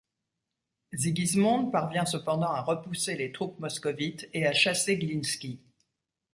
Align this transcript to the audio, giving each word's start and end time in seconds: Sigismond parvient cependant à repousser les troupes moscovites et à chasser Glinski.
Sigismond 0.93 1.69
parvient 1.71 2.07
cependant 2.07 2.49
à 2.49 2.63
repousser 2.63 3.15
les 3.15 3.31
troupes 3.31 3.59
moscovites 3.59 4.27
et 4.33 4.47
à 4.47 4.51
chasser 4.51 4.97
Glinski. 4.97 5.59